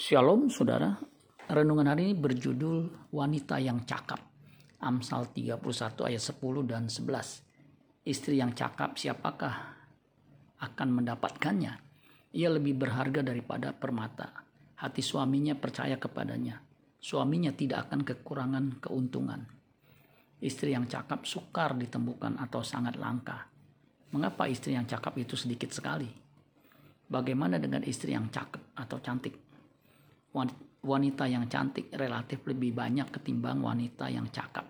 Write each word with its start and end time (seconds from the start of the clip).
Shalom 0.00 0.48
saudara, 0.48 0.96
renungan 1.44 1.84
hari 1.84 2.08
ini 2.08 2.16
berjudul 2.16 3.12
Wanita 3.12 3.60
yang 3.60 3.84
Cakap. 3.84 4.16
Amsal 4.80 5.28
31 5.28 5.60
ayat 6.08 6.24
10 6.24 6.40
dan 6.64 6.88
11. 6.88 8.08
Istri 8.08 8.40
yang 8.40 8.56
cakap 8.56 8.96
siapakah 8.96 9.76
akan 10.56 10.88
mendapatkannya? 10.96 11.72
Ia 12.32 12.48
lebih 12.48 12.80
berharga 12.80 13.20
daripada 13.20 13.76
permata. 13.76 14.32
Hati 14.80 15.04
suaminya 15.04 15.52
percaya 15.52 16.00
kepadanya. 16.00 16.56
Suaminya 16.96 17.52
tidak 17.52 17.92
akan 17.92 18.00
kekurangan 18.00 18.80
keuntungan. 18.80 19.44
Istri 20.40 20.80
yang 20.80 20.88
cakap 20.88 21.28
sukar 21.28 21.76
ditemukan 21.76 22.40
atau 22.40 22.64
sangat 22.64 22.96
langka. 22.96 23.52
Mengapa 24.16 24.48
istri 24.48 24.72
yang 24.72 24.88
cakap 24.88 25.12
itu 25.20 25.36
sedikit 25.36 25.68
sekali? 25.76 26.08
Bagaimana 27.04 27.60
dengan 27.60 27.84
istri 27.84 28.16
yang 28.16 28.32
cakep 28.32 28.80
atau 28.80 28.96
cantik? 29.04 29.49
Wanita 30.80 31.24
yang 31.28 31.44
cantik 31.50 31.92
relatif 31.92 32.40
lebih 32.46 32.72
banyak 32.72 33.08
ketimbang 33.12 33.60
wanita 33.60 34.08
yang 34.08 34.30
cakap. 34.32 34.64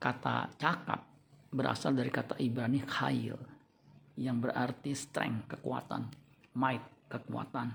Kata 0.00 0.48
cakap 0.56 1.00
berasal 1.50 1.92
dari 1.92 2.08
kata 2.08 2.38
Ibrani 2.38 2.80
khail 2.86 3.36
yang 4.16 4.38
berarti 4.40 4.94
strength, 4.94 5.56
kekuatan, 5.56 6.08
might, 6.56 7.10
kekuatan, 7.10 7.74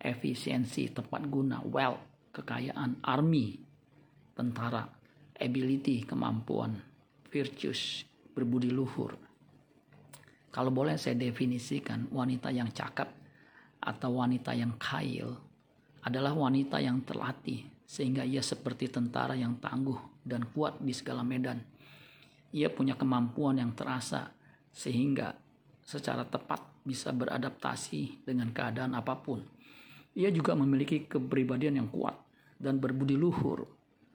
efisiensi, 0.00 0.92
tepat 0.92 1.24
guna, 1.30 1.62
wealth, 1.64 2.32
kekayaan, 2.34 3.00
army, 3.06 3.56
tentara, 4.34 4.84
ability, 5.38 6.04
kemampuan, 6.04 6.74
virtues, 7.30 8.04
berbudi 8.34 8.68
luhur. 8.74 9.14
Kalau 10.50 10.70
boleh 10.70 10.98
saya 10.98 11.18
definisikan 11.18 12.10
wanita 12.10 12.50
yang 12.50 12.70
cakap 12.70 13.10
atau 13.82 14.10
wanita 14.22 14.54
yang 14.54 14.74
khail 14.78 15.53
adalah 16.04 16.36
wanita 16.36 16.84
yang 16.84 17.00
terlatih 17.00 17.64
sehingga 17.88 18.24
ia 18.24 18.44
seperti 18.44 18.92
tentara 18.92 19.32
yang 19.32 19.56
tangguh 19.56 20.20
dan 20.20 20.44
kuat 20.52 20.76
di 20.80 20.92
segala 20.92 21.24
medan. 21.24 21.64
Ia 22.52 22.68
punya 22.68 22.94
kemampuan 22.94 23.56
yang 23.56 23.72
terasa 23.72 24.28
sehingga 24.68 25.32
secara 25.80 26.28
tepat 26.28 26.60
bisa 26.84 27.12
beradaptasi 27.12 28.24
dengan 28.28 28.52
keadaan 28.52 28.92
apa 28.92 29.16
pun. 29.16 29.40
Ia 30.14 30.28
juga 30.30 30.52
memiliki 30.54 31.08
kepribadian 31.08 31.80
yang 31.80 31.88
kuat 31.88 32.14
dan 32.60 32.78
berbudi 32.78 33.16
luhur 33.16 33.64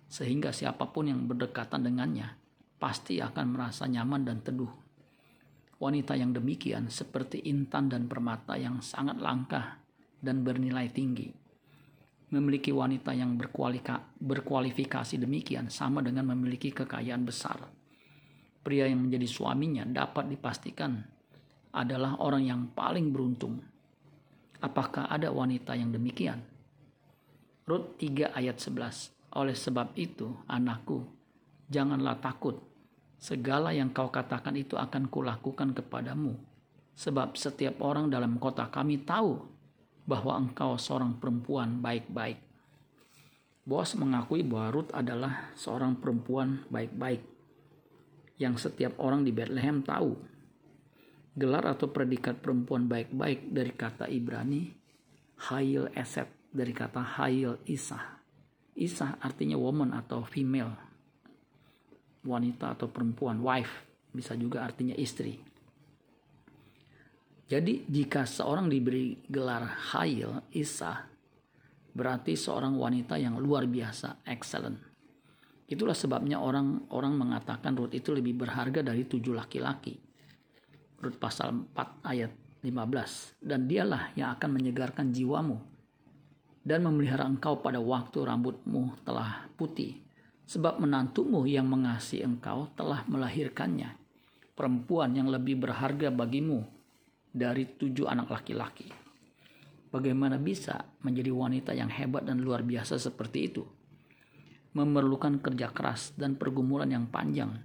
sehingga 0.10 0.54
siapa 0.54 0.90
pun 0.90 1.10
yang 1.10 1.26
berdekatan 1.26 1.86
dengannya 1.86 2.38
pasti 2.80 3.20
akan 3.20 3.46
merasa 3.54 3.90
nyaman 3.90 4.24
dan 4.24 4.40
teduh. 4.46 4.72
Wanita 5.80 6.16
yang 6.16 6.32
demikian 6.36 6.88
seperti 6.92 7.44
intan 7.50 7.92
dan 7.92 8.08
permata 8.08 8.56
yang 8.60 8.80
sangat 8.84 9.20
langka 9.20 9.80
dan 10.20 10.44
bernilai 10.44 10.92
tinggi 10.92 11.49
memiliki 12.30 12.70
wanita 12.70 13.14
yang 13.18 13.34
berkualifikasi 14.22 15.16
demikian 15.18 15.74
sama 15.74 16.06
dengan 16.06 16.30
memiliki 16.30 16.70
kekayaan 16.70 17.26
besar. 17.26 17.58
Pria 18.62 18.86
yang 18.86 19.10
menjadi 19.10 19.26
suaminya 19.26 19.84
dapat 19.88 20.30
dipastikan 20.30 21.02
adalah 21.74 22.22
orang 22.22 22.44
yang 22.46 22.62
paling 22.70 23.10
beruntung. 23.10 23.58
Apakah 24.62 25.10
ada 25.10 25.34
wanita 25.34 25.74
yang 25.74 25.90
demikian? 25.90 26.44
Rut 27.66 27.98
3 27.98 28.36
ayat 28.36 28.58
11. 28.58 29.14
Oleh 29.38 29.54
sebab 29.54 29.94
itu, 29.94 30.34
anakku, 30.50 31.06
janganlah 31.70 32.18
takut. 32.18 32.58
Segala 33.22 33.74
yang 33.76 33.94
kau 33.94 34.10
katakan 34.10 34.58
itu 34.58 34.74
akan 34.74 35.06
kulakukan 35.08 35.78
kepadamu. 35.78 36.34
Sebab 36.98 37.38
setiap 37.40 37.80
orang 37.80 38.12
dalam 38.12 38.36
kota 38.42 38.68
kami 38.68 39.06
tahu 39.06 39.59
bahwa 40.10 40.42
engkau 40.42 40.74
seorang 40.82 41.22
perempuan 41.22 41.86
baik-baik. 41.86 42.42
Bos 43.62 43.94
mengakui 43.94 44.42
bahwa 44.42 44.74
Ruth 44.74 44.90
adalah 44.98 45.54
seorang 45.54 46.02
perempuan 46.02 46.66
baik-baik 46.74 47.22
yang 48.42 48.58
setiap 48.58 48.98
orang 48.98 49.22
di 49.22 49.30
Bethlehem 49.30 49.86
tahu. 49.86 50.18
Gelar 51.38 51.70
atau 51.70 51.94
predikat 51.94 52.42
perempuan 52.42 52.90
baik-baik 52.90 53.54
dari 53.54 53.70
kata 53.70 54.10
Ibrani 54.10 54.74
Hayil 55.54 55.94
Eset 55.94 56.28
dari 56.50 56.74
kata 56.74 57.00
Hayil 57.22 57.62
Isah. 57.70 58.20
Isah 58.74 59.22
artinya 59.22 59.56
woman 59.56 59.94
atau 59.94 60.26
female. 60.26 60.74
Wanita 62.26 62.76
atau 62.76 62.90
perempuan, 62.92 63.40
wife, 63.40 63.88
bisa 64.12 64.34
juga 64.36 64.66
artinya 64.66 64.98
istri. 64.98 65.49
Jadi 67.50 67.90
jika 67.90 68.30
seorang 68.30 68.70
diberi 68.70 69.18
gelar 69.26 69.66
Hail 69.90 70.54
Isa, 70.54 71.02
berarti 71.90 72.38
seorang 72.38 72.78
wanita 72.78 73.18
yang 73.18 73.42
luar 73.42 73.66
biasa, 73.66 74.22
excellent. 74.30 74.78
Itulah 75.66 75.98
sebabnya 75.98 76.38
orang-orang 76.38 77.14
mengatakan 77.18 77.74
Ruth 77.74 77.98
itu 77.98 78.14
lebih 78.14 78.38
berharga 78.38 78.86
dari 78.86 79.02
tujuh 79.02 79.34
laki-laki. 79.34 79.98
Ruth 81.02 81.18
pasal 81.18 81.74
4 81.74 82.06
ayat 82.06 82.30
15. 82.62 83.42
Dan 83.42 83.66
dialah 83.66 84.14
yang 84.14 84.30
akan 84.38 84.50
menyegarkan 84.54 85.10
jiwamu 85.10 85.58
dan 86.62 86.86
memelihara 86.86 87.26
engkau 87.26 87.66
pada 87.66 87.82
waktu 87.82 88.30
rambutmu 88.30 89.02
telah 89.02 89.50
putih. 89.58 89.98
Sebab 90.46 90.78
menantumu 90.82 91.50
yang 91.50 91.66
mengasihi 91.66 92.26
engkau 92.26 92.70
telah 92.78 93.06
melahirkannya. 93.10 93.98
Perempuan 94.54 95.18
yang 95.18 95.30
lebih 95.30 95.58
berharga 95.58 96.14
bagimu 96.14 96.79
dari 97.30 97.66
tujuh 97.78 98.10
anak 98.10 98.34
laki-laki. 98.34 98.90
Bagaimana 99.90 100.38
bisa 100.38 100.86
menjadi 101.02 101.34
wanita 101.34 101.74
yang 101.74 101.90
hebat 101.90 102.26
dan 102.26 102.42
luar 102.42 102.62
biasa 102.62 103.02
seperti 103.02 103.40
itu? 103.50 103.64
Memerlukan 104.78 105.42
kerja 105.42 105.74
keras 105.74 106.14
dan 106.14 106.38
pergumulan 106.38 106.94
yang 106.94 107.10
panjang 107.10 107.58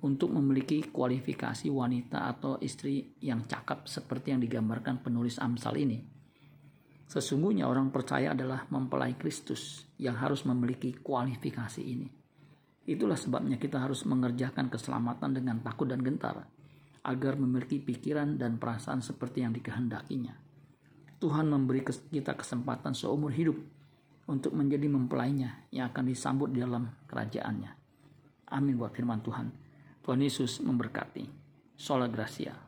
untuk 0.00 0.32
memiliki 0.32 0.88
kualifikasi 0.88 1.68
wanita 1.68 2.32
atau 2.32 2.56
istri 2.64 3.16
yang 3.20 3.44
cakap 3.44 3.84
seperti 3.84 4.32
yang 4.32 4.40
digambarkan 4.40 5.04
penulis 5.04 5.36
Amsal 5.36 5.76
ini. 5.76 6.00
Sesungguhnya 7.06 7.68
orang 7.68 7.92
percaya 7.92 8.32
adalah 8.32 8.64
mempelai 8.72 9.14
Kristus 9.14 9.84
yang 10.00 10.16
harus 10.16 10.48
memiliki 10.48 10.96
kualifikasi 10.96 11.82
ini. 11.84 12.08
Itulah 12.86 13.18
sebabnya 13.18 13.60
kita 13.60 13.82
harus 13.82 14.06
mengerjakan 14.08 14.72
keselamatan 14.72 15.36
dengan 15.36 15.60
takut 15.60 15.90
dan 15.90 16.00
gentar 16.02 16.56
agar 17.06 17.38
memiliki 17.38 17.78
pikiran 17.78 18.34
dan 18.34 18.58
perasaan 18.58 18.98
seperti 18.98 19.46
yang 19.46 19.54
dikehendakinya. 19.54 20.34
Tuhan 21.22 21.46
memberi 21.46 21.86
kita 21.86 22.34
kesempatan 22.34 22.92
seumur 22.92 23.30
hidup 23.30 23.56
untuk 24.26 24.52
menjadi 24.58 24.90
mempelainya 24.90 25.70
yang 25.70 25.94
akan 25.94 26.10
disambut 26.10 26.50
di 26.50 26.60
dalam 26.60 26.90
kerajaannya. 27.06 27.70
Amin 28.50 28.74
buat 28.74 28.90
firman 28.90 29.22
Tuhan. 29.22 29.48
Tuhan 30.02 30.20
Yesus 30.22 30.58
memberkati. 30.60 31.24
Sola 31.78 32.10
Gracia. 32.10 32.65